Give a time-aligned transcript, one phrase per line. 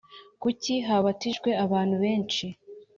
[0.41, 2.45] Kuki habatijwe abantu benshi